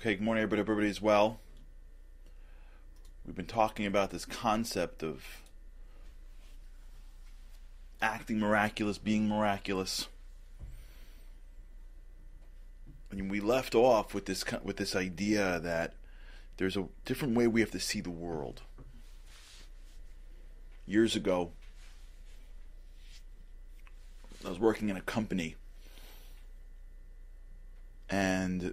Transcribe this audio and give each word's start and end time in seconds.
Okay, 0.00 0.14
good 0.14 0.24
morning, 0.24 0.40
everybody. 0.40 0.60
Everybody's 0.60 1.02
well. 1.02 1.40
We've 3.26 3.36
been 3.36 3.44
talking 3.44 3.84
about 3.84 4.10
this 4.10 4.24
concept 4.24 5.02
of 5.02 5.22
acting 8.00 8.40
miraculous, 8.40 8.96
being 8.96 9.28
miraculous. 9.28 10.08
And 13.10 13.30
we 13.30 13.40
left 13.40 13.74
off 13.74 14.14
with 14.14 14.24
this 14.24 14.42
with 14.64 14.78
this 14.78 14.96
idea 14.96 15.60
that 15.60 15.92
there's 16.56 16.78
a 16.78 16.86
different 17.04 17.36
way 17.36 17.46
we 17.46 17.60
have 17.60 17.72
to 17.72 17.78
see 17.78 18.00
the 18.00 18.08
world. 18.08 18.62
Years 20.86 21.14
ago, 21.14 21.50
I 24.46 24.48
was 24.48 24.58
working 24.58 24.88
in 24.88 24.96
a 24.96 25.02
company 25.02 25.56
and 28.08 28.72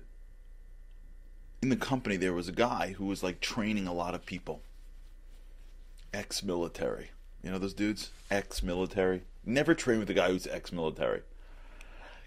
in 1.62 1.70
the 1.70 1.76
company 1.76 2.18
there 2.18 2.34
was 2.34 2.48
a 2.48 2.54
guy 2.54 2.96
who 2.98 3.06
was 3.06 3.24
like 3.24 3.40
training 3.40 3.88
a 3.88 3.94
lot 3.94 4.16
of 4.16 4.26
people. 4.26 4.62
Ex-military. 6.14 7.12
You 7.44 7.52
know 7.52 7.60
those 7.60 7.74
dudes? 7.74 8.12
Ex-military. 8.30 9.24
Never 9.46 9.74
train 9.74 10.00
with 10.00 10.10
a 10.10 10.14
guy 10.14 10.30
who's 10.30 10.48
ex-military. 10.48 11.22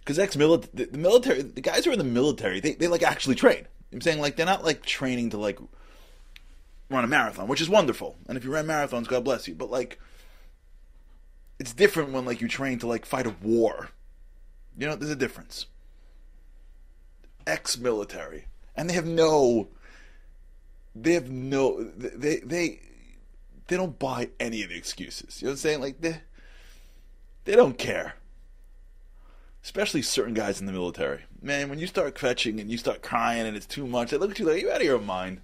Because 0.01 0.19
ex-military 0.19 0.71
the, 0.74 0.91
the 0.93 0.98
military 0.98 1.43
the 1.43 1.61
guys 1.61 1.85
who 1.85 1.91
are 1.91 1.95
in 1.95 1.98
the 1.98 2.05
military 2.05 2.61
they, 2.61 2.74
they 2.74 2.88
like 2.88 3.02
actually 3.02 3.37
train. 3.37 3.66
I'm 3.93 4.01
saying? 4.01 4.21
Like 4.21 4.37
they're 4.37 4.47
not 4.47 4.65
like 4.65 4.85
training 4.85 5.30
to 5.30 5.38
like 5.38 5.59
run 6.88 7.04
a 7.04 7.09
marathon 7.09 7.49
which 7.49 7.60
is 7.60 7.69
wonderful. 7.69 8.16
And 8.29 8.37
if 8.37 8.45
you 8.45 8.52
run 8.52 8.66
marathons 8.66 9.07
god 9.07 9.24
bless 9.24 9.47
you. 9.47 9.54
But 9.54 9.71
like 9.71 9.99
it's 11.59 11.73
different 11.73 12.13
when 12.13 12.24
like 12.24 12.41
you 12.41 12.49
train 12.49 12.79
to 12.80 12.87
like 12.87 13.07
fight 13.07 13.26
a 13.26 13.35
war. 13.43 13.91
You 14.76 14.87
know 14.87 14.97
there's 14.97 15.10
a 15.10 15.16
difference. 15.16 15.66
Ex-military 17.47 18.47
and 18.80 18.88
they 18.88 18.95
have 18.95 19.06
no 19.06 19.68
they 20.95 21.12
have 21.12 21.30
no 21.30 21.84
they 21.84 22.38
they 22.38 22.80
they 23.68 23.76
don't 23.76 23.98
buy 23.98 24.30
any 24.40 24.62
of 24.62 24.70
the 24.70 24.76
excuses. 24.76 25.42
You 25.42 25.46
know 25.46 25.50
what 25.50 25.52
i'm 25.52 25.59
saying? 25.59 25.80
Like 25.82 26.00
they 26.00 26.23
they 27.45 27.54
don't 27.54 27.76
care. 27.76 28.14
Especially 29.62 30.01
certain 30.01 30.32
guys 30.32 30.60
in 30.60 30.66
the 30.66 30.73
military. 30.73 31.24
Man 31.42 31.68
when 31.68 31.78
you 31.78 31.86
start 31.86 32.14
kvetching 32.14 32.58
and 32.58 32.70
you 32.70 32.78
start 32.78 33.02
crying 33.02 33.46
and 33.46 33.54
it's 33.54 33.66
too 33.66 33.86
much 33.86 34.10
they 34.10 34.16
look 34.16 34.30
at 34.30 34.38
you 34.38 34.46
like 34.46 34.62
you 34.62 34.70
out 34.70 34.80
of 34.80 34.86
your 34.86 34.98
mind? 34.98 35.42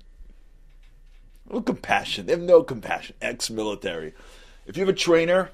No 1.52 1.60
compassion. 1.60 2.24
They 2.24 2.32
have 2.32 2.40
no 2.40 2.62
compassion. 2.62 3.16
Ex-military. 3.20 4.14
If 4.66 4.78
you 4.78 4.80
have 4.86 4.94
a 4.94 4.98
trainer 4.98 5.50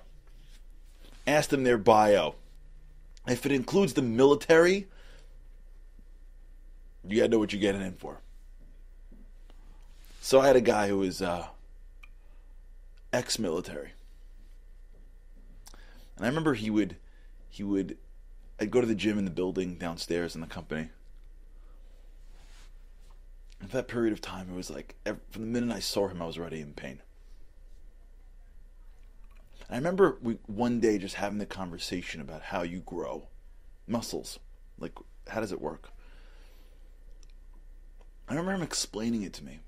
ask 1.27 1.51
them 1.51 1.65
their 1.65 1.79
bio. 1.79 2.37
If 3.27 3.45
it 3.45 3.51
includes 3.51 3.95
the 3.95 4.03
military 4.03 4.87
you 7.07 7.19
gotta 7.19 7.29
know 7.29 7.39
what 7.39 7.53
you're 7.53 7.61
getting 7.61 7.83
in 7.83 7.95
for. 7.95 8.21
So 10.21 10.41
I 10.41 10.47
had 10.47 10.57
a 10.57 10.61
guy 10.61 10.89
who 10.89 10.99
was 10.99 11.21
uh, 11.21 11.47
ex-military, 13.13 13.93
and 16.17 16.25
I 16.25 16.29
remember 16.29 16.55
he 16.55 16.71
would 16.71 16.97
he 17.49 17.63
would 17.63 17.97
I'd 18.61 18.71
go 18.71 18.81
to 18.81 18.87
the 18.87 18.95
gym 18.95 19.19
in 19.19 19.25
the 19.25 19.31
building 19.31 19.75
downstairs 19.75 20.35
in 20.35 20.41
the 20.41 20.47
company. 20.47 20.91
And 23.61 23.71
for 23.71 23.77
that 23.77 23.89
period 23.89 24.13
of 24.13 24.21
time, 24.21 24.49
it 24.51 24.57
was 24.57 24.71
like 24.71 24.95
from 25.31 25.43
the 25.43 25.61
minute 25.61 25.75
I 25.75 25.81
saw 25.81 26.09
him, 26.09 26.23
I 26.23 26.27
was 26.27 26.39
already 26.39 26.61
in 26.61 26.73
pain. 26.73 27.01
And 29.69 29.75
I 29.75 29.77
remember 29.77 30.19
we, 30.23 30.39
one 30.47 30.81
day 30.81 30.99
just 30.99 31.17
having 31.17 31.39
the 31.39 31.47
conversation 31.47 32.21
about 32.21 32.43
how 32.43 32.63
you 32.63 32.81
grow 32.81 33.29
muscles. 33.87 34.39
Like, 34.79 34.93
how 35.29 35.41
does 35.41 35.53
it 35.53 35.61
work? 35.61 35.91
I 38.29 38.35
remember 38.35 38.53
him 38.53 38.63
explaining 38.63 39.23
it 39.23 39.33
to 39.35 39.45
me. 39.45 39.61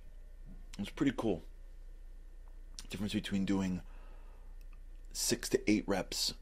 It 0.74 0.80
was 0.80 0.90
pretty 0.90 1.12
cool. 1.16 1.42
Difference 2.90 3.14
between 3.14 3.44
doing 3.44 3.80
six 5.12 5.48
to 5.50 5.70
eight 5.70 5.84
reps 5.86 6.34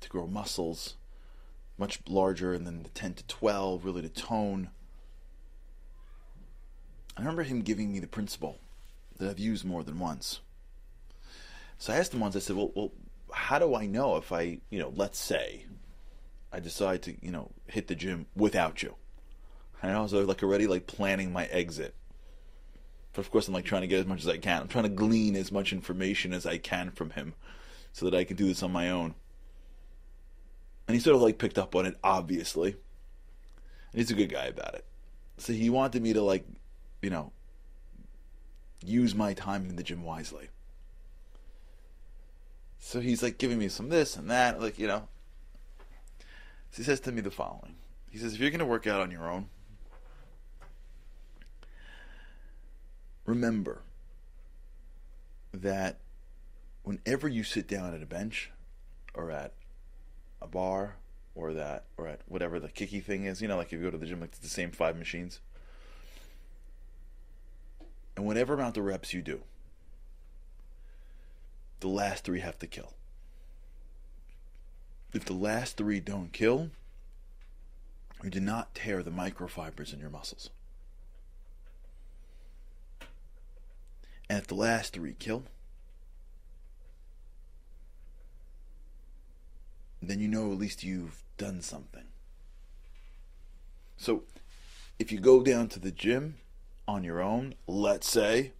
to 0.00 0.08
grow 0.08 0.26
muscles, 0.26 0.94
much 1.78 2.00
larger, 2.08 2.52
and 2.52 2.66
then 2.66 2.82
the 2.82 2.88
10 2.90 3.14
to 3.14 3.26
12 3.26 3.84
really 3.84 4.02
to 4.02 4.08
tone. 4.08 4.70
I 7.16 7.20
remember 7.20 7.42
him 7.42 7.62
giving 7.62 7.92
me 7.92 8.00
the 8.00 8.06
principle 8.06 8.58
that 9.18 9.30
I've 9.30 9.38
used 9.38 9.64
more 9.64 9.84
than 9.84 9.98
once. 9.98 10.40
So 11.78 11.92
I 11.92 11.96
asked 11.96 12.14
him 12.14 12.20
once, 12.20 12.36
I 12.36 12.40
said, 12.40 12.56
well, 12.56 12.72
well, 12.74 12.92
how 13.32 13.58
do 13.58 13.74
I 13.74 13.86
know 13.86 14.16
if 14.16 14.32
I, 14.32 14.58
you 14.70 14.78
know, 14.78 14.92
let's 14.94 15.18
say 15.18 15.66
I 16.52 16.60
decide 16.60 17.02
to, 17.02 17.14
you 17.20 17.30
know, 17.30 17.50
hit 17.66 17.88
the 17.88 17.94
gym 17.94 18.26
without 18.36 18.82
you? 18.82 18.94
And 19.84 19.92
I 19.92 20.00
was 20.00 20.14
like 20.14 20.42
already 20.42 20.66
like 20.66 20.86
planning 20.86 21.30
my 21.30 21.44
exit. 21.44 21.94
But 23.12 23.20
of 23.20 23.30
course, 23.30 23.48
I'm 23.48 23.54
like 23.54 23.66
trying 23.66 23.82
to 23.82 23.86
get 23.86 24.00
as 24.00 24.06
much 24.06 24.20
as 24.20 24.28
I 24.28 24.38
can. 24.38 24.62
I'm 24.62 24.68
trying 24.68 24.84
to 24.84 24.88
glean 24.90 25.36
as 25.36 25.52
much 25.52 25.74
information 25.74 26.32
as 26.32 26.46
I 26.46 26.56
can 26.56 26.90
from 26.90 27.10
him, 27.10 27.34
so 27.92 28.06
that 28.06 28.14
I 28.14 28.24
can 28.24 28.36
do 28.36 28.46
this 28.46 28.62
on 28.62 28.72
my 28.72 28.90
own. 28.90 29.14
And 30.88 30.94
he 30.94 31.00
sort 31.00 31.16
of 31.16 31.22
like 31.22 31.36
picked 31.36 31.58
up 31.58 31.74
on 31.74 31.84
it, 31.84 31.96
obviously. 32.02 32.70
And 32.70 34.00
he's 34.00 34.10
a 34.10 34.14
good 34.14 34.30
guy 34.30 34.46
about 34.46 34.74
it. 34.74 34.86
So 35.36 35.52
he 35.52 35.68
wanted 35.68 36.02
me 36.02 36.14
to 36.14 36.22
like, 36.22 36.46
you 37.02 37.10
know, 37.10 37.30
use 38.82 39.14
my 39.14 39.34
time 39.34 39.68
in 39.68 39.76
the 39.76 39.82
gym 39.82 40.02
wisely. 40.02 40.48
So 42.78 43.00
he's 43.00 43.22
like 43.22 43.36
giving 43.36 43.58
me 43.58 43.68
some 43.68 43.90
this 43.90 44.16
and 44.16 44.30
that, 44.30 44.62
like 44.62 44.78
you 44.78 44.86
know. 44.86 45.08
So 46.70 46.78
he 46.78 46.82
says 46.84 47.00
to 47.00 47.12
me 47.12 47.20
the 47.20 47.30
following. 47.30 47.76
He 48.10 48.18
says, 48.18 48.34
if 48.34 48.40
you're 48.40 48.50
going 48.50 48.60
to 48.60 48.64
work 48.64 48.86
out 48.86 49.00
on 49.00 49.10
your 49.10 49.30
own, 49.30 49.50
remember 53.26 53.82
that 55.52 55.98
whenever 56.82 57.28
you 57.28 57.44
sit 57.44 57.66
down 57.66 57.94
at 57.94 58.02
a 58.02 58.06
bench 58.06 58.50
or 59.14 59.30
at 59.30 59.52
a 60.42 60.46
bar 60.46 60.96
or 61.34 61.52
that 61.54 61.84
or 61.96 62.06
at 62.06 62.20
whatever 62.26 62.60
the 62.60 62.68
kicky 62.68 63.00
thing 63.00 63.24
is, 63.24 63.40
you 63.40 63.48
know, 63.48 63.56
like 63.56 63.68
if 63.68 63.72
you 63.72 63.82
go 63.82 63.90
to 63.90 63.98
the 63.98 64.06
gym, 64.06 64.20
like 64.20 64.30
it's 64.30 64.38
the 64.38 64.48
same 64.48 64.70
five 64.70 64.96
machines. 64.96 65.40
And 68.16 68.26
whatever 68.26 68.54
amount 68.54 68.76
of 68.76 68.84
reps 68.84 69.12
you 69.12 69.22
do, 69.22 69.40
the 71.80 71.88
last 71.88 72.24
three 72.24 72.40
have 72.40 72.58
to 72.60 72.66
kill. 72.66 72.92
If 75.12 75.24
the 75.24 75.32
last 75.32 75.76
three 75.76 76.00
don't 76.00 76.32
kill, 76.32 76.70
you 78.22 78.30
do 78.30 78.40
not 78.40 78.74
tear 78.74 79.02
the 79.02 79.10
microfibers 79.10 79.92
in 79.92 80.00
your 80.00 80.10
muscles. 80.10 80.50
And 84.28 84.38
if 84.38 84.46
the 84.46 84.54
last 84.54 84.94
three 84.94 85.14
kill, 85.18 85.44
then 90.02 90.20
you 90.20 90.28
know 90.28 90.52
at 90.52 90.58
least 90.58 90.82
you've 90.82 91.22
done 91.36 91.60
something. 91.60 92.04
So 93.96 94.24
if 94.98 95.12
you 95.12 95.18
go 95.18 95.42
down 95.42 95.68
to 95.68 95.80
the 95.80 95.90
gym 95.90 96.36
on 96.86 97.04
your 97.04 97.22
own, 97.22 97.54
let's 97.66 98.08
say, 98.08 98.52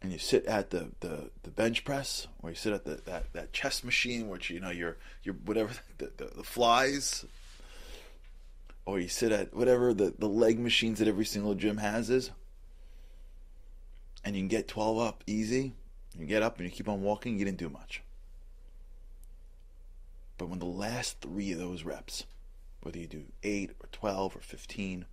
and 0.00 0.12
you 0.12 0.18
sit 0.18 0.44
at 0.46 0.70
the, 0.70 0.90
the, 1.00 1.30
the 1.42 1.50
bench 1.50 1.84
press 1.84 2.26
or 2.42 2.50
you 2.50 2.56
sit 2.56 2.72
at 2.72 2.84
the, 2.84 2.96
that, 3.04 3.32
that 3.32 3.52
chest 3.52 3.84
machine 3.84 4.28
which 4.28 4.50
you 4.50 4.58
know 4.58 4.70
you're 4.70 4.96
you're 5.22 5.36
whatever 5.36 5.70
the, 5.98 6.10
the, 6.16 6.24
the 6.36 6.42
flies 6.42 7.24
or 8.84 8.98
you 8.98 9.06
sit 9.06 9.30
at 9.30 9.54
whatever 9.54 9.94
the, 9.94 10.12
the 10.18 10.28
leg 10.28 10.58
machines 10.58 10.98
that 10.98 11.06
every 11.06 11.24
single 11.24 11.54
gym 11.54 11.76
has 11.76 12.10
is 12.10 12.30
and 14.24 14.36
you 14.36 14.42
can 14.42 14.48
get 14.48 14.68
12 14.68 14.98
up 14.98 15.24
easy, 15.26 15.72
you 16.18 16.26
get 16.26 16.42
up 16.42 16.58
and 16.58 16.66
you 16.66 16.70
keep 16.70 16.88
on 16.88 17.02
walking, 17.02 17.38
you 17.38 17.44
didn't 17.44 17.58
do 17.58 17.68
much. 17.68 18.02
But 20.38 20.48
when 20.48 20.58
the 20.58 20.64
last 20.64 21.20
three 21.20 21.52
of 21.52 21.58
those 21.58 21.84
reps, 21.84 22.24
whether 22.82 22.98
you 22.98 23.06
do 23.06 23.24
8 23.42 23.70
or 23.80 23.88
12 23.92 24.36
or 24.36 24.40
15, 24.40 25.04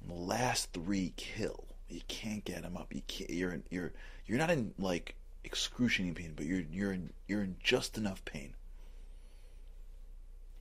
when 0.00 0.18
the 0.18 0.24
last 0.24 0.72
three 0.72 1.12
kill, 1.16 1.64
you 1.88 2.00
can't 2.08 2.44
get 2.44 2.62
them 2.62 2.76
up. 2.76 2.94
You 2.94 3.02
can't, 3.06 3.30
you're 3.30 3.52
in, 3.52 3.62
you're 3.70 3.92
you're 4.26 4.38
not 4.38 4.50
in 4.50 4.74
like 4.78 5.14
excruciating 5.44 6.14
pain, 6.14 6.32
but 6.36 6.46
you're 6.46 6.62
you're 6.70 6.92
in, 6.92 7.10
you're 7.26 7.42
in 7.42 7.56
just 7.62 7.98
enough 7.98 8.24
pain. 8.24 8.54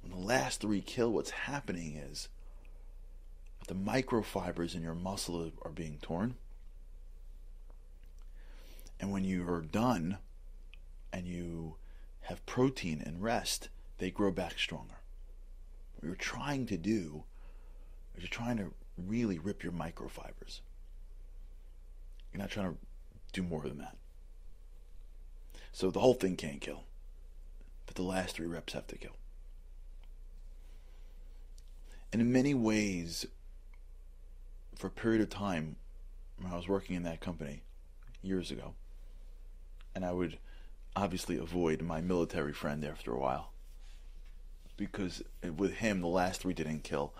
When 0.01 0.11
the 0.11 0.25
last 0.25 0.61
three 0.61 0.81
kill, 0.81 1.11
what's 1.11 1.31
happening 1.31 1.95
is 1.95 2.27
the 3.67 3.75
microfibers 3.75 4.75
in 4.75 4.81
your 4.81 4.95
muscle 4.95 5.51
are 5.63 5.71
being 5.71 5.97
torn 6.01 6.35
and 9.01 9.11
when 9.11 9.25
you 9.25 9.49
are 9.49 9.61
done 9.61 10.19
and 11.11 11.25
you 11.25 11.75
have 12.21 12.45
protein 12.45 13.01
and 13.03 13.21
rest, 13.21 13.69
they 13.97 14.11
grow 14.11 14.31
back 14.31 14.59
stronger. 14.59 14.99
What 15.95 16.05
you're 16.05 16.15
trying 16.15 16.67
to 16.67 16.77
do 16.77 17.23
is 18.15 18.21
you're 18.21 18.29
trying 18.29 18.57
to 18.57 18.73
really 18.95 19.39
rip 19.39 19.63
your 19.63 19.73
microfibers. 19.73 20.61
You're 22.31 22.41
not 22.41 22.51
trying 22.51 22.73
to 22.73 22.77
do 23.33 23.41
more 23.41 23.63
than 23.63 23.79
that. 23.79 23.97
So 25.73 25.89
the 25.89 25.99
whole 25.99 26.13
thing 26.13 26.35
can't 26.35 26.61
kill, 26.61 26.83
but 27.87 27.95
the 27.95 28.03
last 28.03 28.35
three 28.35 28.47
reps 28.47 28.73
have 28.73 28.87
to 28.87 28.97
kill. 28.97 29.15
And 32.13 32.21
in 32.21 32.31
many 32.31 32.53
ways, 32.53 33.25
for 34.75 34.87
a 34.87 34.91
period 34.91 35.21
of 35.21 35.29
time 35.29 35.77
when 36.37 36.51
I 36.53 36.55
was 36.55 36.67
working 36.67 36.95
in 36.95 37.03
that 37.03 37.19
company 37.19 37.63
years 38.21 38.51
ago, 38.51 38.75
and 39.95 40.05
I 40.05 40.11
would 40.11 40.37
obviously 40.95 41.37
avoid 41.37 41.81
my 41.81 42.01
military 42.01 42.53
friend 42.53 42.83
after 42.83 43.13
a 43.13 43.19
while. 43.19 43.51
Because 44.77 45.21
with 45.43 45.75
him 45.75 46.01
the 46.01 46.07
last 46.07 46.41
three 46.41 46.53
didn't 46.53 46.83
kill. 46.83 47.13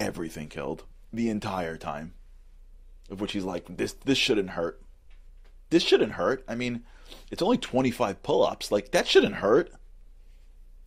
Everything 0.00 0.48
killed. 0.48 0.84
The 1.12 1.30
entire 1.30 1.76
time. 1.76 2.14
Of 3.10 3.20
which 3.20 3.32
he's 3.32 3.44
like 3.44 3.76
this 3.76 3.92
this 3.92 4.18
shouldn't 4.18 4.50
hurt. 4.50 4.82
This 5.70 5.82
shouldn't 5.82 6.12
hurt. 6.12 6.44
I 6.48 6.54
mean 6.54 6.84
it's 7.30 7.42
only 7.42 7.58
25 7.58 8.22
pull-ups. 8.22 8.72
Like 8.72 8.90
that 8.92 9.06
shouldn't 9.06 9.36
hurt. 9.36 9.70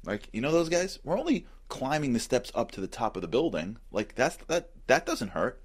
Like 0.03 0.27
you 0.33 0.41
know 0.41 0.51
those 0.51 0.69
guys? 0.69 0.99
We're 1.03 1.19
only 1.19 1.45
climbing 1.69 2.13
the 2.13 2.19
steps 2.19 2.51
up 2.53 2.71
to 2.71 2.81
the 2.81 2.87
top 2.87 3.15
of 3.15 3.21
the 3.21 3.27
building. 3.27 3.77
Like 3.91 4.15
that's 4.15 4.37
that 4.47 4.71
that 4.87 5.05
doesn't 5.05 5.29
hurt. 5.29 5.61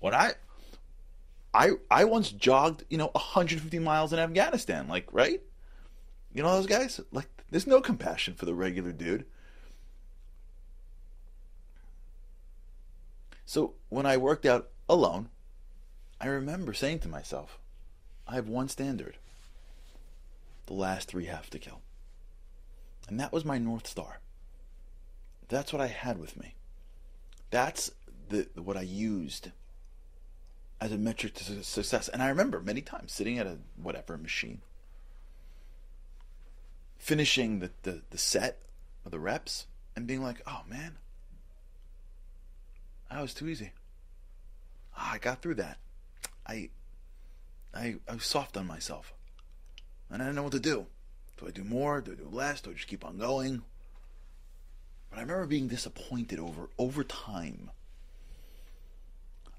When 0.00 0.14
i 0.14 0.32
i 1.54 1.70
i 1.90 2.04
once 2.04 2.30
jogged 2.30 2.84
you 2.90 2.98
know 2.98 3.10
150 3.12 3.78
miles 3.78 4.12
in 4.12 4.18
afghanistan 4.18 4.88
like 4.88 5.06
right? 5.12 5.40
You 6.32 6.42
know 6.42 6.52
those 6.52 6.66
guys? 6.66 7.00
Like 7.12 7.28
there's 7.50 7.66
no 7.66 7.80
compassion 7.80 8.34
for 8.34 8.44
the 8.44 8.54
regular 8.54 8.90
dude. 8.90 9.24
So 13.46 13.74
when 13.88 14.06
i 14.06 14.16
worked 14.16 14.44
out 14.44 14.70
alone 14.88 15.28
i 16.20 16.26
remember 16.26 16.74
saying 16.74 16.98
to 17.00 17.08
myself 17.08 17.58
i 18.26 18.34
have 18.34 18.48
one 18.48 18.68
standard. 18.68 19.16
The 20.66 20.74
last 20.74 21.08
three 21.08 21.26
have 21.26 21.50
to 21.50 21.58
kill. 21.58 21.80
And 23.08 23.20
that 23.20 23.32
was 23.32 23.44
my 23.44 23.58
North 23.58 23.86
Star. 23.86 24.20
That's 25.48 25.72
what 25.72 25.82
I 25.82 25.88
had 25.88 26.18
with 26.18 26.38
me. 26.38 26.54
That's 27.50 27.90
the 28.30 28.48
what 28.54 28.76
I 28.76 28.82
used 28.82 29.50
as 30.84 30.92
a 30.92 30.98
metric 30.98 31.32
to 31.32 31.64
success. 31.64 32.08
And 32.08 32.22
I 32.22 32.28
remember 32.28 32.60
many 32.60 32.82
times 32.82 33.10
sitting 33.10 33.38
at 33.38 33.46
a 33.46 33.56
whatever 33.74 34.18
machine, 34.18 34.60
finishing 36.98 37.60
the, 37.60 37.70
the, 37.84 38.02
the 38.10 38.18
set 38.18 38.60
of 39.06 39.10
the 39.10 39.18
reps 39.18 39.66
and 39.96 40.06
being 40.06 40.22
like, 40.22 40.42
oh 40.46 40.60
man, 40.68 40.98
that 43.10 43.22
was 43.22 43.32
too 43.32 43.48
easy. 43.48 43.70
Oh, 44.94 45.08
I 45.12 45.16
got 45.16 45.40
through 45.40 45.54
that. 45.54 45.78
I, 46.46 46.68
I 47.74 47.96
I 48.06 48.14
was 48.16 48.26
soft 48.26 48.58
on 48.58 48.66
myself. 48.66 49.14
And 50.10 50.20
I 50.20 50.26
didn't 50.26 50.36
know 50.36 50.42
what 50.42 50.52
to 50.52 50.60
do. 50.60 50.84
Do 51.38 51.46
I 51.46 51.50
do 51.50 51.64
more? 51.64 52.02
Do 52.02 52.12
I 52.12 52.16
do 52.16 52.28
less? 52.30 52.60
Do 52.60 52.70
I 52.70 52.74
just 52.74 52.88
keep 52.88 53.06
on 53.06 53.16
going? 53.16 53.62
But 55.08 55.18
I 55.18 55.22
remember 55.22 55.46
being 55.46 55.68
disappointed 55.68 56.38
over 56.38 56.68
over 56.78 57.04
time. 57.04 57.70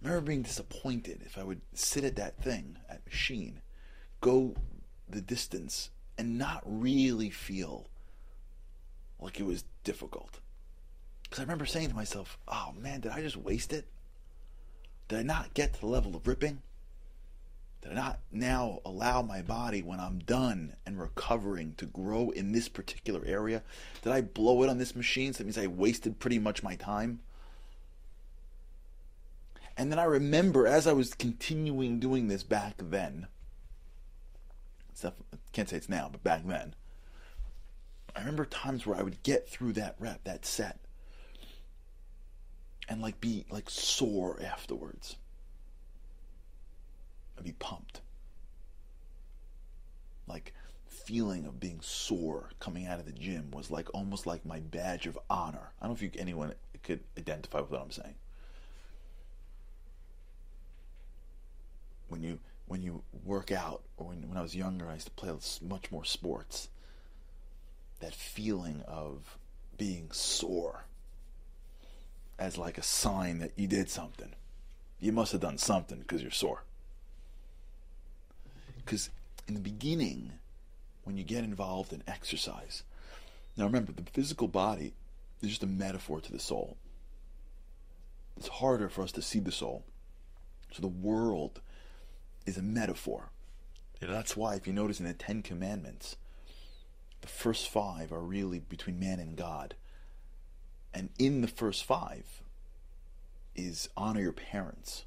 I 0.02 0.08
remember 0.08 0.28
being 0.28 0.44
disappointed 0.44 1.22
if 1.26 1.38
I 1.38 1.44
would 1.44 1.62
sit 1.74 2.04
at 2.04 2.16
that 2.18 2.42
thing, 2.42 2.78
at 2.90 3.06
machine, 3.06 3.62
go 4.22 4.56
the 5.10 5.22
distance, 5.22 5.90
and 6.18 6.38
not 6.38 6.62
really 6.66 7.30
feel 7.30 7.88
like 9.20 9.40
it 9.40 9.46
was 9.46 9.64
difficult. 9.84 10.40
Because 11.24 11.40
I 11.40 11.44
remember 11.44 11.66
saying 11.66 11.90
to 11.90 11.96
myself, 11.96 12.38
oh 12.48 12.74
man, 12.78 13.02
did 13.02 13.12
I 13.12 13.22
just 13.22 13.38
waste 13.38 13.74
it? 13.74 13.88
Did 15.08 15.20
I 15.20 15.24
not 15.24 15.54
get 15.54 15.74
to 15.74 15.80
the 15.82 15.88
level 15.88 16.16
of 16.16 16.28
ripping? 16.28 16.62
Did 17.82 17.92
I 17.92 17.96
not 17.96 18.20
now 18.32 18.80
allow 18.84 19.22
my 19.22 19.42
body 19.42 19.84
when 19.84 20.00
I'm 20.00 20.20
done 20.20 20.76
and 20.86 21.00
recovering 21.00 21.76
to 21.78 21.86
grow 21.86 22.32
in 22.32 22.52
this 22.52 22.68
particular 22.68 23.24
area? 23.26 23.62
Did 24.02 24.12
I 24.12 24.22
blow 24.22 24.64
it 24.64 24.70
on 24.70 24.80
this 24.80 24.96
machine? 24.96 25.34
So 25.34 25.40
that 25.40 25.46
means 25.46 25.58
I 25.58 25.68
wasted 25.68 26.20
pretty 26.20 26.40
much 26.40 26.64
my 26.64 26.76
time. 26.76 27.20
And 29.78 29.92
then 29.92 30.00
I 30.00 30.06
remember 30.06 30.68
as 30.68 30.88
I 30.88 30.94
was 30.94 31.14
continuing 31.14 32.00
doing 32.00 32.28
this 32.28 32.44
back 32.44 32.76
then, 32.78 33.28
I 35.04 35.12
can't 35.52 35.70
say 35.70 35.78
it's 35.78 35.90
now, 35.90 36.10
but 36.12 36.24
back 36.24 36.46
then, 36.46 36.76
I 38.16 38.20
remember 38.20 38.46
times 38.46 38.86
where 38.86 38.98
I 38.98 39.04
would 39.04 39.22
get 39.24 39.50
through 39.50 39.74
that 39.74 39.96
rep, 40.00 40.24
that 40.24 40.46
set, 40.46 40.80
and 42.88 43.02
like 43.02 43.20
be 43.20 43.46
like 43.50 43.70
sore 43.70 44.40
afterwards. 44.42 45.18
I'd 47.38 47.44
be 47.44 47.52
pumped. 47.52 48.02
Like 50.28 50.54
feeling 50.88 51.46
of 51.46 51.60
being 51.60 51.82
sore 51.82 52.50
coming 52.60 52.88
out 52.88 53.00
of 53.00 53.06
the 53.06 53.12
gym 53.12 53.52
was 53.52 53.70
like 53.70 53.94
almost 53.94 54.26
like 54.26 54.46
my 54.46 54.60
badge 54.60 55.06
of 55.06 55.20
honor. 55.30 55.72
I 55.82 55.86
don't 55.86 55.92
know 55.92 55.96
if 55.96 56.02
you, 56.02 56.12
anyone 56.20 56.54
could 56.84 57.02
identify 57.18 57.60
with 57.60 57.72
what 57.72 57.82
I'm 57.82 57.92
saying. 57.92 58.16
When 62.08 62.22
you 62.22 62.40
when 62.68 62.82
you 62.82 63.04
work 63.24 63.52
out, 63.52 63.84
or 63.98 64.08
when, 64.08 64.28
when 64.28 64.38
I 64.38 64.42
was 64.42 64.56
younger, 64.56 64.90
I 64.90 64.96
used 64.96 65.06
to 65.06 65.12
play 65.12 65.32
much 65.62 65.92
more 65.92 66.04
sports. 66.04 66.70
That 68.00 68.14
feeling 68.14 68.84
of 68.88 69.38
being 69.78 70.12
sore 70.12 70.86
as 72.38 72.58
like 72.58 72.78
a 72.78 72.84
sign 72.84 73.40
that 73.40 73.52
you 73.56 73.68
did 73.68 73.90
something. 73.90 74.34
You 75.00 75.12
must 75.12 75.32
have 75.32 75.42
done 75.42 75.58
something 75.58 76.00
because 76.00 76.22
you're 76.22 76.32
sore. 76.32 76.64
Because 78.78 79.10
in 79.48 79.54
the 79.54 79.60
beginning, 79.60 80.34
when 81.04 81.18
you 81.18 81.24
get 81.24 81.44
involved 81.44 81.94
in 81.94 82.04
exercise, 82.08 82.84
now 83.56 83.66
remember, 83.66 83.92
the 83.92 84.04
physical 84.12 84.48
body 84.48 84.94
is 85.42 85.50
just 85.50 85.64
a 85.64 85.68
metaphor 85.68 86.20
to 86.22 86.32
the 86.32 86.40
soul. 86.40 86.78
It's 88.38 88.48
harder 88.48 88.90
for 88.90 89.02
us 89.02 89.12
to 89.14 89.22
see 89.22 89.40
the 89.40 89.52
soul. 89.52 89.84
So 90.72 90.82
the 90.82 90.88
world 90.88 91.62
is 92.46 92.58
a 92.58 92.62
metaphor. 92.62 93.32
And 94.02 94.12
that's 94.12 94.36
why, 94.36 94.56
if 94.56 94.68
you 94.68 94.74
notice 94.74 95.00
in 95.00 95.06
the 95.06 95.14
Ten 95.14 95.42
Commandments, 95.42 96.18
the 97.22 97.28
first 97.28 97.70
five 97.70 98.12
are 98.12 98.22
really 98.22 98.60
between 98.60 99.00
man 99.00 99.20
and 99.20 99.36
God. 99.36 99.76
And 100.94 101.10
in 101.18 101.42
the 101.42 101.48
first 101.48 101.84
five 101.84 102.42
is 103.56 103.90
honor 103.98 104.22
your 104.22 104.34
parents 104.34 105.06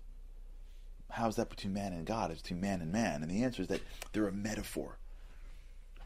how 1.10 1.28
is 1.28 1.36
that 1.36 1.48
between 1.48 1.72
man 1.72 1.92
and 1.92 2.06
God? 2.06 2.30
It's 2.30 2.42
between 2.42 2.60
man 2.60 2.80
and 2.80 2.92
man. 2.92 3.22
And 3.22 3.30
the 3.30 3.42
answer 3.42 3.62
is 3.62 3.68
that 3.68 3.80
they're 4.12 4.28
a 4.28 4.32
metaphor. 4.32 4.98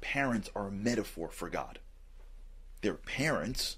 Parents 0.01 0.51
are 0.55 0.69
a 0.69 0.73
metaphor 0.73 1.29
for 1.29 1.49
God. 1.49 1.79
They're 2.81 2.95
parents, 2.95 3.77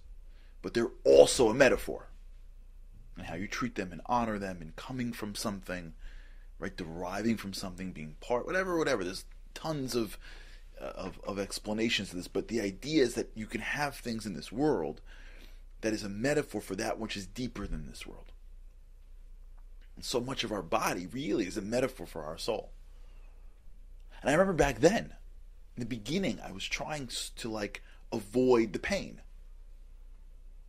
but 0.62 0.74
they're 0.74 0.92
also 1.04 1.48
a 1.48 1.54
metaphor. 1.54 2.08
And 3.16 3.26
how 3.26 3.34
you 3.34 3.46
treat 3.46 3.74
them 3.74 3.92
and 3.92 4.00
honor 4.06 4.38
them 4.38 4.58
and 4.60 4.74
coming 4.76 5.12
from 5.12 5.34
something, 5.34 5.94
right? 6.64 6.76
Deriving 6.78 7.36
from 7.36 7.52
something, 7.52 7.92
being 7.92 8.16
part, 8.20 8.46
whatever, 8.46 8.78
whatever. 8.78 9.04
There's 9.04 9.26
tons 9.52 9.94
of, 9.94 10.18
uh, 10.80 10.92
of, 10.94 11.20
of 11.22 11.38
explanations 11.38 12.08
to 12.08 12.16
this, 12.16 12.26
but 12.26 12.48
the 12.48 12.62
idea 12.62 13.02
is 13.02 13.16
that 13.16 13.30
you 13.34 13.44
can 13.44 13.60
have 13.60 13.96
things 13.96 14.24
in 14.24 14.32
this 14.32 14.50
world 14.50 15.02
that 15.82 15.92
is 15.92 16.04
a 16.04 16.08
metaphor 16.08 16.62
for 16.62 16.74
that 16.76 16.98
which 16.98 17.18
is 17.18 17.26
deeper 17.26 17.66
than 17.66 17.86
this 17.86 18.06
world. 18.06 18.32
And 19.94 20.06
so 20.06 20.20
much 20.20 20.42
of 20.42 20.52
our 20.52 20.62
body 20.62 21.06
really 21.06 21.46
is 21.46 21.58
a 21.58 21.62
metaphor 21.62 22.06
for 22.06 22.24
our 22.24 22.38
soul. 22.38 22.70
And 24.22 24.30
I 24.30 24.32
remember 24.32 24.54
back 24.54 24.80
then, 24.80 25.12
in 25.76 25.80
the 25.80 25.86
beginning, 25.86 26.40
I 26.42 26.50
was 26.50 26.64
trying 26.64 27.10
to 27.36 27.50
like 27.50 27.82
avoid 28.10 28.72
the 28.72 28.78
pain. 28.78 29.20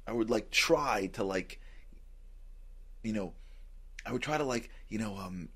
I 0.05 0.11
would 0.11 0.29
like 0.29 0.51
try 0.51 1.07
to 1.13 1.23
like, 1.23 1.61
you 3.01 3.13
know, 3.13 3.31
I 4.05 4.11
would 4.11 4.21
try 4.21 4.37
to 4.37 4.43
like, 4.43 4.69
you 4.89 4.99
know, 4.99 5.15
um, 5.17 5.47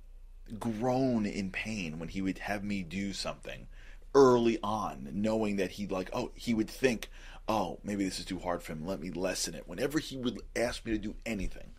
groan 0.57 1.25
in 1.25 1.51
pain 1.51 1.99
when 1.99 2.09
he 2.09 2.21
would 2.21 2.39
have 2.39 2.63
me 2.63 2.81
do 2.83 3.13
something 3.13 3.67
early 4.15 4.57
on, 4.63 5.09
knowing 5.13 5.57
that 5.57 5.71
he'd 5.71 5.91
like, 5.91 6.09
oh, 6.13 6.31
he 6.33 6.53
would 6.53 6.69
think, 6.69 7.09
oh, 7.47 7.79
maybe 7.83 8.03
this 8.03 8.19
is 8.19 8.25
too 8.25 8.39
hard 8.39 8.63
for 8.63 8.73
him. 8.73 8.85
Let 8.85 8.99
me 8.99 9.11
lessen 9.11 9.53
it. 9.55 9.67
Whenever 9.67 9.99
he 9.99 10.17
would 10.17 10.39
ask 10.55 10.85
me 10.85 10.91
to 10.93 10.97
do 10.97 11.15
anything, 11.25 11.71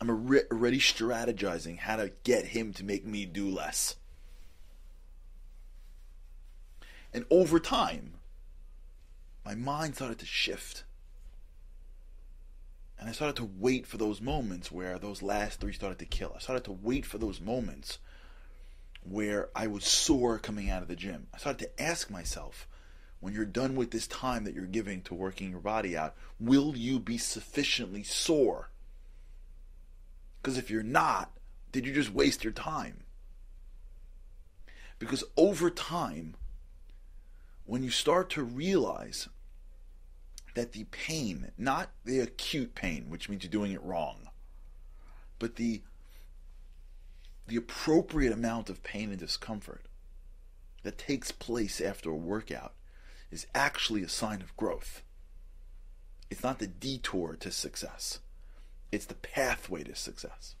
I'm 0.00 0.10
already 0.10 0.78
strategizing 0.78 1.78
how 1.78 1.96
to 1.96 2.12
get 2.22 2.46
him 2.46 2.72
to 2.74 2.84
make 2.84 3.04
me 3.04 3.24
do 3.24 3.48
less. 3.48 3.96
And 7.12 7.24
over 7.30 7.58
time, 7.58 8.14
my 9.44 9.54
mind 9.54 9.96
started 9.96 10.18
to 10.18 10.26
shift. 10.26 10.84
And 12.98 13.08
I 13.08 13.12
started 13.12 13.36
to 13.36 13.50
wait 13.58 13.86
for 13.86 13.96
those 13.96 14.20
moments 14.20 14.72
where 14.72 14.98
those 14.98 15.22
last 15.22 15.60
three 15.60 15.72
started 15.72 15.98
to 16.00 16.04
kill. 16.04 16.32
I 16.34 16.40
started 16.40 16.64
to 16.64 16.72
wait 16.72 17.06
for 17.06 17.18
those 17.18 17.40
moments 17.40 17.98
where 19.02 19.48
I 19.54 19.68
was 19.68 19.84
sore 19.84 20.38
coming 20.38 20.68
out 20.68 20.82
of 20.82 20.88
the 20.88 20.96
gym. 20.96 21.28
I 21.32 21.38
started 21.38 21.64
to 21.64 21.82
ask 21.82 22.10
myself, 22.10 22.66
when 23.20 23.32
you're 23.34 23.44
done 23.44 23.76
with 23.76 23.90
this 23.90 24.06
time 24.06 24.44
that 24.44 24.54
you're 24.54 24.66
giving 24.66 25.02
to 25.02 25.14
working 25.14 25.50
your 25.50 25.60
body 25.60 25.96
out, 25.96 26.14
will 26.40 26.76
you 26.76 26.98
be 26.98 27.18
sufficiently 27.18 28.02
sore 28.02 28.70
because 30.42 30.58
if 30.58 30.70
you're 30.70 30.82
not, 30.82 31.30
did 31.72 31.86
you 31.86 31.92
just 31.92 32.12
waste 32.12 32.44
your 32.44 32.52
time? 32.52 33.04
Because 34.98 35.24
over 35.36 35.70
time, 35.70 36.36
when 37.66 37.82
you 37.82 37.90
start 37.90 38.30
to 38.30 38.42
realize 38.42 39.28
that 40.58 40.72
the 40.72 40.82
pain, 40.90 41.52
not 41.56 41.90
the 42.04 42.18
acute 42.18 42.74
pain, 42.74 43.04
which 43.08 43.28
means 43.28 43.44
you're 43.44 43.50
doing 43.50 43.70
it 43.70 43.82
wrong, 43.82 44.28
but 45.38 45.54
the 45.54 45.82
the 47.46 47.54
appropriate 47.54 48.32
amount 48.32 48.68
of 48.68 48.82
pain 48.82 49.10
and 49.10 49.20
discomfort 49.20 49.86
that 50.82 50.98
takes 50.98 51.30
place 51.30 51.80
after 51.80 52.10
a 52.10 52.16
workout 52.16 52.74
is 53.30 53.46
actually 53.54 54.02
a 54.02 54.08
sign 54.08 54.42
of 54.42 54.54
growth. 54.56 55.02
It's 56.28 56.42
not 56.42 56.58
the 56.58 56.66
detour 56.66 57.36
to 57.38 57.52
success, 57.52 58.18
it's 58.90 59.06
the 59.06 59.14
pathway 59.14 59.84
to 59.84 59.94
success. 59.94 60.56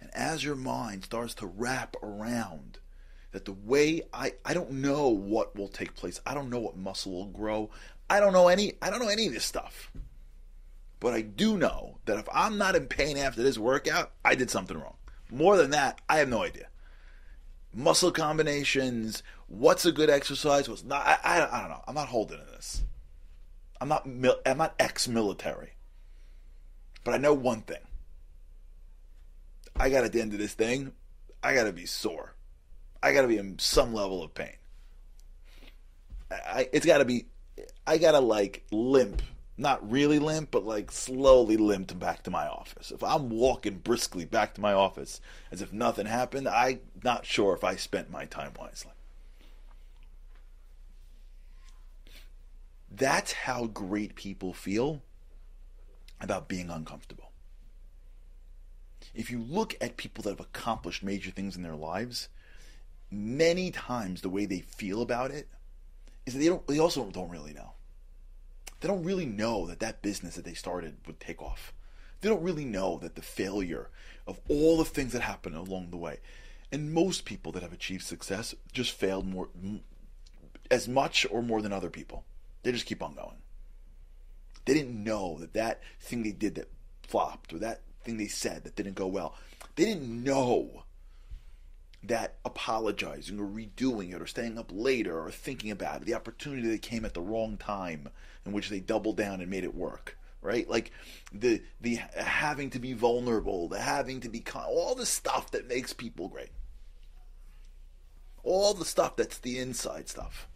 And 0.00 0.10
as 0.12 0.42
your 0.42 0.56
mind 0.56 1.04
starts 1.04 1.34
to 1.34 1.46
wrap 1.46 1.94
around 2.02 2.80
that 3.30 3.44
the 3.44 3.52
way 3.52 4.02
I, 4.12 4.32
I 4.44 4.54
don't 4.54 4.72
know 4.72 5.08
what 5.08 5.54
will 5.54 5.68
take 5.68 5.94
place, 5.94 6.20
I 6.26 6.34
don't 6.34 6.50
know 6.50 6.58
what 6.58 6.76
muscle 6.76 7.12
will 7.12 7.26
grow, 7.26 7.70
I 8.10 8.20
don't 8.20 8.34
know 8.34 8.48
any 8.48 8.74
I 8.82 8.90
don't 8.90 9.00
know 9.00 9.08
any 9.08 9.28
of 9.28 9.32
this 9.32 9.44
stuff. 9.44 9.90
But 10.98 11.14
I 11.14 11.22
do 11.22 11.56
know 11.56 11.98
that 12.04 12.18
if 12.18 12.28
I'm 12.30 12.58
not 12.58 12.76
in 12.76 12.86
pain 12.86 13.16
after 13.16 13.42
this 13.42 13.56
workout, 13.56 14.10
I 14.22 14.34
did 14.34 14.50
something 14.50 14.76
wrong. 14.76 14.96
More 15.30 15.56
than 15.56 15.70
that, 15.70 16.00
I 16.10 16.18
have 16.18 16.28
no 16.28 16.42
idea. 16.42 16.66
Muscle 17.72 18.10
combinations, 18.10 19.22
what's 19.46 19.86
a 19.86 19.92
good 19.92 20.10
exercise, 20.10 20.68
what's 20.68 20.84
not. 20.84 21.06
I, 21.06 21.18
I, 21.24 21.56
I 21.56 21.60
don't 21.60 21.70
know. 21.70 21.84
I'm 21.88 21.94
not 21.94 22.08
holding 22.08 22.38
to 22.38 22.44
this. 22.44 22.82
I'm 23.80 23.88
not. 23.88 24.06
I'm 24.44 24.58
not 24.58 24.74
ex-military. 24.78 25.72
But 27.02 27.14
I 27.14 27.16
know 27.16 27.32
one 27.32 27.62
thing. 27.62 27.78
I 29.76 29.88
got 29.88 30.04
at 30.04 30.12
the 30.12 30.20
end 30.20 30.34
of 30.34 30.38
this 30.38 30.52
thing, 30.52 30.92
I 31.42 31.54
got 31.54 31.64
to 31.64 31.72
be 31.72 31.86
sore. 31.86 32.34
I 33.02 33.14
got 33.14 33.22
to 33.22 33.28
be 33.28 33.38
in 33.38 33.58
some 33.58 33.94
level 33.94 34.22
of 34.22 34.34
pain. 34.34 34.56
I, 36.30 36.68
it's 36.72 36.84
got 36.84 36.98
to 36.98 37.06
be. 37.06 37.26
I 37.90 37.98
got 37.98 38.12
to 38.12 38.20
like 38.20 38.62
limp 38.70 39.20
not 39.58 39.90
really 39.90 40.20
limp, 40.20 40.52
but 40.52 40.64
like 40.64 40.92
slowly 40.92 41.56
limped 41.56 41.98
back 41.98 42.22
to 42.22 42.30
my 42.30 42.46
office. 42.46 42.92
If 42.92 43.02
I'm 43.02 43.28
walking 43.28 43.78
briskly 43.78 44.24
back 44.24 44.54
to 44.54 44.60
my 44.60 44.72
office 44.72 45.20
as 45.50 45.60
if 45.60 45.72
nothing 45.72 46.06
happened, 46.06 46.48
I'm 46.48 46.80
not 47.02 47.26
sure 47.26 47.52
if 47.52 47.62
I 47.64 47.74
spent 47.74 48.10
my 48.10 48.24
time 48.24 48.52
wisely. 48.58 48.92
That's 52.90 53.32
how 53.32 53.66
great 53.66 54.14
people 54.14 54.54
feel 54.54 55.02
about 56.20 56.48
being 56.48 56.70
uncomfortable. 56.70 57.32
If 59.14 59.32
you 59.32 59.40
look 59.40 59.76
at 59.80 59.96
people 59.96 60.22
that 60.22 60.30
have 60.30 60.40
accomplished 60.40 61.02
major 61.02 61.32
things 61.32 61.56
in 61.56 61.62
their 61.62 61.76
lives, 61.76 62.28
many 63.10 63.72
times 63.72 64.22
the 64.22 64.30
way 64.30 64.46
they 64.46 64.60
feel 64.60 65.02
about 65.02 65.32
it 65.32 65.48
is 66.24 66.34
that 66.34 66.40
they 66.40 66.46
don't 66.46 66.66
they 66.68 66.78
also 66.78 67.04
don't 67.10 67.28
really 67.28 67.52
know 67.52 67.72
they 68.80 68.88
don't 68.88 69.04
really 69.04 69.26
know 69.26 69.66
that 69.66 69.80
that 69.80 70.02
business 70.02 70.36
that 70.36 70.44
they 70.44 70.54
started 70.54 70.96
would 71.06 71.20
take 71.20 71.42
off. 71.42 71.72
They 72.20 72.28
don't 72.28 72.42
really 72.42 72.64
know 72.64 72.98
that 72.98 73.14
the 73.14 73.22
failure 73.22 73.90
of 74.26 74.40
all 74.48 74.78
the 74.78 74.84
things 74.84 75.12
that 75.12 75.22
happened 75.22 75.56
along 75.56 75.90
the 75.90 75.96
way. 75.96 76.18
And 76.72 76.92
most 76.92 77.24
people 77.24 77.52
that 77.52 77.62
have 77.62 77.72
achieved 77.72 78.04
success 78.04 78.54
just 78.72 78.92
failed 78.92 79.26
more 79.26 79.48
as 80.70 80.88
much 80.88 81.26
or 81.30 81.42
more 81.42 81.62
than 81.62 81.72
other 81.72 81.90
people. 81.90 82.24
They 82.62 82.72
just 82.72 82.86
keep 82.86 83.02
on 83.02 83.14
going. 83.14 83.38
They 84.64 84.74
didn't 84.74 85.02
know 85.02 85.38
that 85.40 85.54
that 85.54 85.80
thing 86.00 86.22
they 86.22 86.32
did 86.32 86.54
that 86.56 86.70
flopped 87.02 87.52
or 87.52 87.58
that 87.58 87.80
thing 88.04 88.18
they 88.18 88.28
said 88.28 88.64
that 88.64 88.76
didn't 88.76 88.94
go 88.94 89.06
well. 89.06 89.34
They 89.74 89.84
didn't 89.84 90.22
know 90.22 90.84
that 92.02 92.36
apologizing 92.44 93.38
or 93.38 93.46
redoing 93.46 94.14
it 94.14 94.22
or 94.22 94.26
staying 94.26 94.58
up 94.58 94.70
later 94.72 95.20
or 95.20 95.30
thinking 95.30 95.70
about 95.70 96.02
it, 96.02 96.06
the 96.06 96.14
opportunity 96.14 96.68
that 96.68 96.82
came 96.82 97.04
at 97.04 97.14
the 97.14 97.20
wrong 97.20 97.56
time 97.56 98.08
in 98.46 98.52
which 98.52 98.70
they 98.70 98.80
doubled 98.80 99.16
down 99.16 99.40
and 99.40 99.50
made 99.50 99.64
it 99.64 99.74
work, 99.74 100.16
right? 100.40 100.68
Like 100.68 100.92
the 101.32 101.62
the 101.80 101.96
having 102.16 102.70
to 102.70 102.78
be 102.78 102.94
vulnerable, 102.94 103.68
the 103.68 103.80
having 103.80 104.20
to 104.20 104.28
be 104.28 104.42
all 104.54 104.94
the 104.94 105.06
stuff 105.06 105.50
that 105.50 105.68
makes 105.68 105.92
people 105.92 106.28
great. 106.28 106.50
All 108.42 108.72
the 108.72 108.86
stuff 108.86 109.16
that's 109.16 109.38
the 109.38 109.58
inside 109.58 110.08
stuff. 110.08 110.48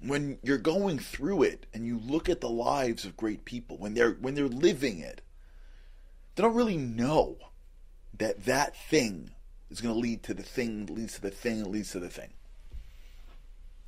When 0.00 0.38
you're 0.42 0.58
going 0.58 1.00
through 1.00 1.44
it 1.44 1.66
and 1.74 1.84
you 1.86 1.98
look 1.98 2.28
at 2.28 2.40
the 2.40 2.48
lives 2.48 3.04
of 3.04 3.16
great 3.16 3.44
people 3.44 3.76
when 3.76 3.94
they're 3.94 4.12
when 4.12 4.34
they're 4.34 4.46
living 4.46 5.00
it, 5.00 5.20
they 6.36 6.42
don't 6.44 6.54
really 6.54 6.76
know 6.76 7.38
that 8.18 8.44
that 8.44 8.76
thing 8.76 9.30
is 9.70 9.80
going 9.80 9.94
to 9.94 10.00
lead 10.00 10.22
to 10.24 10.34
the 10.34 10.42
thing 10.42 10.86
leads 10.86 11.14
to 11.14 11.22
the 11.22 11.30
thing 11.30 11.70
leads 11.70 11.92
to 11.92 11.98
the 11.98 12.08
thing. 12.08 12.30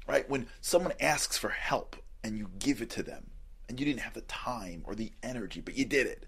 Right? 0.07 0.29
When 0.29 0.47
someone 0.61 0.93
asks 1.01 1.39
for 1.39 1.51
help 1.51 1.97
and 2.23 2.37
you 2.39 2.49
give 2.59 2.83
it 2.83 2.91
to 2.91 3.03
them 3.03 3.31
and 3.69 3.79
you 3.79 3.87
didn't 3.87 4.01
have 4.01 4.15
the 4.15 4.23
time 4.23 4.83
or 4.87 4.95
the 4.95 5.13
energy, 5.23 5.61
but 5.61 5.77
you 5.77 5.85
did 5.85 6.07
it. 6.07 6.27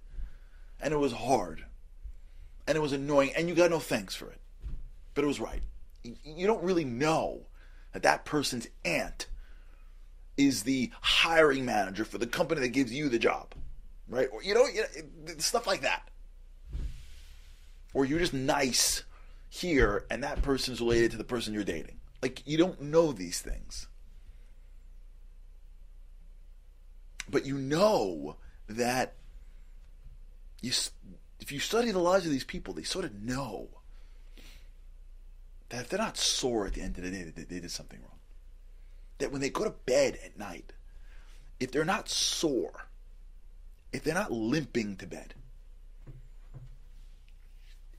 And 0.81 0.93
it 0.93 0.99
was 0.99 1.13
hard. 1.13 1.65
And 2.67 2.77
it 2.77 2.81
was 2.81 2.93
annoying 2.93 3.33
and 3.37 3.49
you 3.49 3.55
got 3.55 3.71
no 3.71 3.79
thanks 3.79 4.15
for 4.15 4.31
it. 4.31 4.41
But 5.15 5.25
it 5.25 5.29
was 5.29 5.41
right. 5.41 5.63
You 6.03 6.47
don't 6.47 6.63
really 6.63 6.85
know 6.85 7.47
that 7.93 8.03
that 8.03 8.25
person's 8.25 8.69
aunt 8.85 9.27
is 10.37 10.65
the 10.65 10.91
hiring 11.01 11.65
manager 11.65 12.05
for 12.05 12.19
the 12.19 12.27
company 12.27 12.61
that 12.61 12.69
gives 12.69 12.93
you 12.93 13.09
the 13.09 13.19
job. 13.19 13.55
Right? 14.09 14.29
Or 14.31 14.43
you 14.43 14.55
know, 14.55 14.67
you 14.67 14.83
know 14.83 15.35
stuff 15.39 15.67
like 15.67 15.81
that 15.81 16.11
or 17.97 18.05
you're 18.05 18.19
just 18.19 18.35
nice 18.35 19.05
here 19.49 20.05
and 20.11 20.23
that 20.23 20.43
person's 20.43 20.83
related 20.83 21.13
to 21.13 21.17
the 21.17 21.25
person 21.25 21.55
you're 21.55 21.65
dating. 21.65 21.99
Like 22.21 22.43
you 22.45 22.59
don't 22.59 22.79
know 22.83 23.11
these 23.11 23.41
things. 23.41 23.89
But 27.27 27.47
you 27.47 27.57
know 27.57 28.37
that 28.69 29.15
you 30.61 30.73
if 31.41 31.51
you 31.51 31.59
study 31.59 31.91
the 31.91 31.99
lives 31.99 32.27
of 32.27 32.33
these 32.33 32.45
people, 32.45 32.75
they 32.75 32.83
sort 32.83 33.07
of 33.07 33.15
know 33.15 33.69
that 35.71 35.81
if 35.81 35.89
they're 35.89 35.99
not 35.99 36.19
sore 36.19 36.67
at 36.67 36.75
the 36.75 36.83
end 36.83 36.99
of 36.99 37.05
the 37.05 37.11
day, 37.11 37.23
that 37.23 37.49
they 37.49 37.61
did 37.61 37.71
something 37.71 38.01
wrong. 38.01 38.19
That 39.19 39.33
when 39.33 39.41
they 39.41 39.49
go 39.49 39.65
to 39.65 39.71
bed 39.71 40.19
at 40.23 40.39
night, 40.39 40.75
if 41.59 41.73
they're 41.73 41.83
not 41.87 42.11
sore, 42.11 42.89
if 43.91 44.05
they're 44.05 44.13
not 44.13 44.33
limping 44.33 44.97
to 44.97 45.07
bed, 45.07 45.33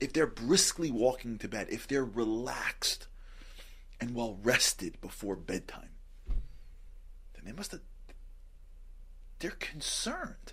if 0.00 0.12
they're 0.12 0.26
briskly 0.26 0.90
walking 0.90 1.38
to 1.38 1.48
bed, 1.48 1.68
if 1.70 1.86
they're 1.86 2.04
relaxed 2.04 3.08
and 4.00 4.14
well 4.14 4.38
rested 4.42 5.00
before 5.00 5.36
bedtime, 5.36 5.90
then 7.34 7.44
they 7.44 7.52
must 7.52 7.72
have, 7.72 7.80
they're 9.40 9.50
concerned. 9.50 10.52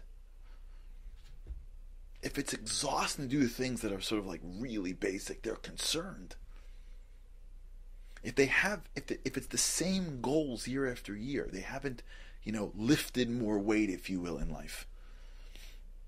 If 2.21 2.39
it's 2.39 2.53
exhausting 2.53 3.29
to 3.29 3.35
do 3.35 3.43
the 3.43 3.49
things 3.49 3.81
that 3.81 3.91
are 3.91 4.01
sort 4.01 4.19
of 4.19 4.25
like 4.25 4.41
really 4.43 4.93
basic, 4.93 5.43
they're 5.43 5.55
concerned. 5.55 6.35
If 8.23 8.33
they 8.33 8.47
have, 8.47 8.81
if, 8.95 9.05
the, 9.05 9.19
if 9.23 9.37
it's 9.37 9.47
the 9.47 9.59
same 9.59 10.21
goals 10.21 10.67
year 10.67 10.91
after 10.91 11.15
year, 11.15 11.47
they 11.51 11.59
haven't, 11.59 12.01
you 12.43 12.51
know, 12.51 12.71
lifted 12.75 13.29
more 13.29 13.59
weight, 13.59 13.91
if 13.91 14.09
you 14.09 14.19
will, 14.19 14.39
in 14.39 14.49
life. 14.49 14.87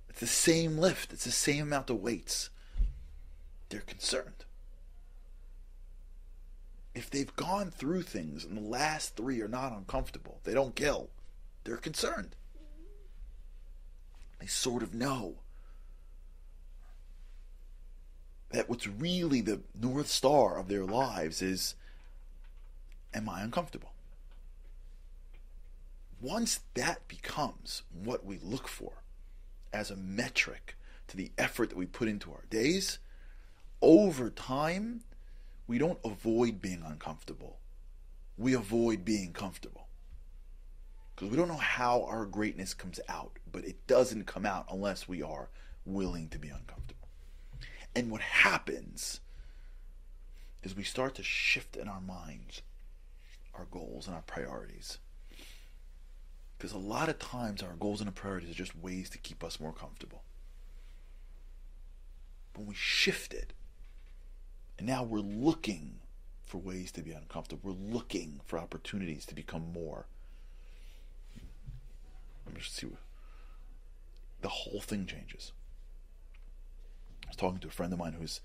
It's 0.10 0.22
the 0.22 0.25
same 0.25 0.79
lift, 0.79 1.13
it's 1.13 1.25
the 1.25 1.32
same 1.32 1.62
amount 1.62 1.91
of 1.91 2.01
weights 2.01 2.50
they're 3.69 3.81
concerned. 3.81 4.45
If 6.95 7.09
they've 7.09 7.36
gone 7.36 7.69
through 7.69 8.03
things 8.03 8.43
and 8.43 8.57
the 8.57 8.62
last 8.62 9.15
three 9.15 9.41
are 9.41 9.47
not 9.47 9.71
uncomfortable, 9.71 10.39
they 10.43 10.53
don't 10.53 10.75
kill, 10.75 11.09
they're 11.63 11.77
concerned. 11.77 12.36
They 14.39 14.47
sort 14.47 14.83
of 14.83 14.93
know 14.93 15.36
that 18.50 18.69
what's 18.69 18.88
really 18.88 19.41
the 19.41 19.62
North 19.79 20.07
Star 20.07 20.57
of 20.57 20.67
their 20.67 20.86
lives 20.86 21.41
is 21.41 21.75
Am 23.13 23.29
I 23.29 23.41
uncomfortable? 23.41 23.93
Once 26.21 26.62
that 26.74 27.07
becomes 27.07 27.83
what 27.91 28.25
we 28.25 28.38
look 28.43 28.67
for 28.67 29.03
as 29.71 29.89
a 29.89 29.95
metric 29.95 30.75
to 31.07 31.17
the 31.17 31.31
effort 31.38 31.69
that 31.69 31.77
we 31.77 31.86
put 31.86 32.07
into 32.07 32.31
our 32.31 32.43
days, 32.50 33.00
over 33.81 34.29
time, 34.29 35.01
we 35.67 35.77
don't 35.77 36.00
avoid 36.03 36.62
being 36.62 36.84
uncomfortable. 36.86 37.60
We 38.38 38.53
avoid 38.53 39.05
being 39.05 39.34
comfortable. 39.34 39.88
Because 41.15 41.29
we 41.29 41.38
don't 41.38 41.48
know 41.48 41.55
how 41.55 42.03
our 42.03 42.25
greatness 42.25 42.74
comes 42.74 43.00
out, 43.10 43.39
but 43.51 43.65
it 43.65 43.88
doesn't 43.88 44.27
come 44.27 44.46
out 44.46 44.67
unless 44.72 45.07
we 45.07 45.22
are 45.24 45.50
willing 45.86 46.29
to 46.29 46.39
be 46.39 46.50
uncomfortable. 46.50 47.07
And 47.96 48.12
what 48.12 48.22
happens 48.22 49.19
is 50.63 50.75
we 50.75 50.84
start 50.84 51.15
to 51.15 51.24
shift 51.24 51.75
in 51.75 51.88
our 51.88 52.01
minds 52.01 52.62
our 53.55 53.65
goals 53.72 54.05
and 54.05 54.15
our 54.15 54.22
priorities. 54.22 55.00
Because 56.57 56.74
a 56.74 56.77
lot 56.77 57.10
of 57.10 57.17
times 57.17 57.63
our 57.63 57.74
goals 57.74 58.01
and 58.01 58.07
our 58.07 58.13
priorities 58.13 58.51
are 58.51 58.53
just 58.53 58.75
ways 58.75 59.10
to 59.10 59.17
keep 59.17 59.43
us 59.43 59.60
more 59.60 59.74
comfortable. 59.74 60.24
When 62.55 62.67
we 62.67 62.75
shift 62.75 63.34
it 63.34 63.53
and 64.77 64.88
now 64.88 65.03
we're 65.03 65.19
looking 65.19 66.00
for 66.46 66.60
ways 66.60 66.91
to 66.93 67.01
be 67.01 67.12
uncomfortable. 67.12 67.62
We're 67.63 67.93
looking 67.93 68.39
for 68.46 68.57
opportunities 68.57 69.25
to 69.25 69.36
become 69.36 69.74
more. 69.74 70.05
Let 72.46 72.55
me 72.55 72.62
just 72.62 72.75
see. 72.75 72.88
The 74.41 74.48
whole 74.48 74.79
thing 74.79 75.05
changes. 75.05 75.51
I 77.25 77.29
was 77.29 77.36
talking 77.36 77.60
to 77.60 77.67
a 77.67 77.72
friend 77.72 77.91
of 77.91 78.00
mine 78.00 78.13
who's 78.13 78.39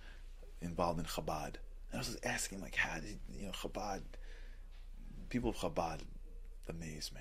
involved 0.61 0.99
in 0.99 1.05
Chabad, 1.05 1.55
and 1.91 1.95
I 1.95 1.99
was 1.99 2.09
just 2.09 2.27
asking 2.27 2.61
like, 2.61 2.75
how 2.75 2.99
did 2.99 3.19
you 3.33 3.47
know 3.47 3.53
Chabad? 3.53 4.01
People 5.29 5.51
of 5.51 5.57
Chabad 5.57 6.01
amaze 6.69 7.13
me. 7.15 7.21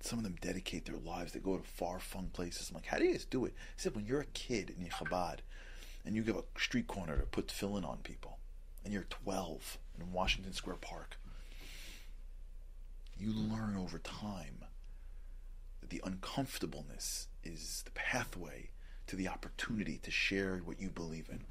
Some 0.00 0.18
of 0.18 0.24
them 0.24 0.36
dedicate 0.40 0.84
their 0.84 0.98
lives. 0.98 1.32
They 1.32 1.40
go 1.40 1.56
to 1.56 1.62
far 1.62 1.98
flung 1.98 2.28
places. 2.32 2.68
I'm 2.68 2.74
like, 2.74 2.86
how 2.86 2.98
do 2.98 3.04
you 3.04 3.12
guys 3.12 3.24
do 3.24 3.44
it? 3.46 3.54
He 3.76 3.82
said, 3.82 3.94
when 3.94 4.04
you're 4.04 4.20
a 4.20 4.26
kid 4.26 4.74
in 4.78 4.86
Chabad, 4.86 5.38
and 6.04 6.14
you 6.14 6.22
give 6.22 6.36
a 6.36 6.44
street 6.58 6.86
corner 6.86 7.16
to 7.16 7.26
put 7.26 7.48
tefillin 7.48 7.86
on 7.86 7.98
people, 7.98 8.38
and 8.84 8.92
you're 8.92 9.04
12 9.04 9.78
in 9.98 10.12
Washington 10.12 10.52
Square 10.52 10.76
Park, 10.76 11.18
you 13.18 13.32
learn 13.32 13.76
over 13.76 13.98
time 13.98 14.64
that 15.80 15.90
the 15.90 16.00
uncomfortableness 16.04 17.28
is 17.42 17.82
the 17.84 17.90
pathway 17.92 18.70
to 19.06 19.16
the 19.16 19.28
opportunity 19.28 19.98
to 20.02 20.10
share 20.10 20.58
what 20.64 20.80
you 20.80 20.90
believe 20.90 21.28
in. 21.30 21.44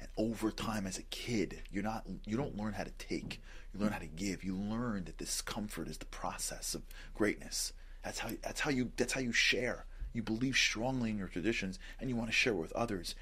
And 0.00 0.08
over 0.16 0.50
time 0.50 0.86
as 0.86 0.96
a 0.96 1.02
kid, 1.02 1.62
you're 1.70 1.82
not 1.82 2.06
you 2.24 2.36
don't 2.36 2.56
learn 2.56 2.74
how 2.74 2.84
to 2.84 2.92
take. 2.92 3.42
You 3.74 3.80
learn 3.80 3.92
how 3.92 3.98
to 3.98 4.06
give. 4.06 4.44
You 4.44 4.54
learn 4.54 5.04
that 5.04 5.18
discomfort 5.18 5.88
is 5.88 5.98
the 5.98 6.06
process 6.06 6.74
of 6.74 6.82
greatness. 7.14 7.72
That's 8.04 8.20
how 8.20 8.30
that's 8.42 8.60
how 8.60 8.70
you 8.70 8.92
that's 8.96 9.12
how 9.12 9.20
you 9.20 9.32
share. 9.32 9.86
You 10.12 10.22
believe 10.22 10.56
strongly 10.56 11.10
in 11.10 11.18
your 11.18 11.28
traditions 11.28 11.78
and 12.00 12.08
you 12.08 12.16
want 12.16 12.30
to 12.30 12.36
share 12.36 12.54
with 12.54 12.72
others. 12.72 13.14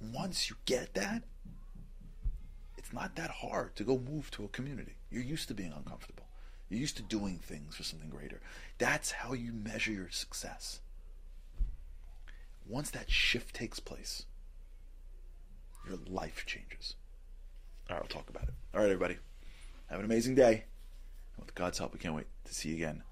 Once 0.00 0.50
you 0.50 0.56
get 0.64 0.94
that, 0.94 1.22
it's 2.76 2.92
not 2.92 3.16
that 3.16 3.30
hard 3.30 3.74
to 3.76 3.84
go 3.84 3.98
move 3.98 4.30
to 4.32 4.44
a 4.44 4.48
community. 4.48 4.94
You're 5.10 5.22
used 5.22 5.48
to 5.48 5.54
being 5.54 5.72
uncomfortable. 5.72 6.26
You're 6.68 6.80
used 6.80 6.96
to 6.96 7.02
doing 7.02 7.38
things 7.38 7.76
for 7.76 7.84
something 7.84 8.10
greater. 8.10 8.40
That's 8.78 9.12
how 9.12 9.32
you 9.32 9.52
measure 9.52 9.92
your 9.92 10.10
success. 10.10 10.80
Once 12.68 12.90
that 12.90 13.10
shift 13.10 13.54
takes 13.54 13.78
place, 13.78 14.24
your 15.86 15.98
life 16.08 16.44
changes. 16.46 16.96
All 17.88 17.96
right, 17.96 18.02
we'll 18.02 18.08
talk 18.08 18.28
about 18.28 18.44
it. 18.44 18.54
All 18.74 18.80
right, 18.80 18.86
everybody. 18.86 19.16
Have 19.86 20.00
an 20.00 20.04
amazing 20.04 20.34
day. 20.34 20.64
With 21.38 21.54
God's 21.54 21.78
help, 21.78 21.92
we 21.92 22.00
can't 22.00 22.14
wait 22.14 22.26
to 22.44 22.54
see 22.54 22.70
you 22.70 22.74
again 22.76 23.04